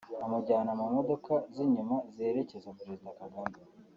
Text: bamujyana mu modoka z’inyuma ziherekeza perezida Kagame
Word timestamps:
bamujyana 0.19 0.71
mu 0.79 0.85
modoka 0.95 1.33
z’inyuma 1.53 1.95
ziherekeza 2.13 2.75
perezida 2.79 3.15
Kagame 3.19 3.57